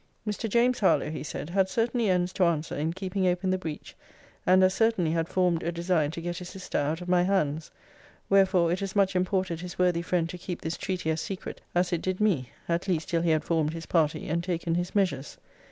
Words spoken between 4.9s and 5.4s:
had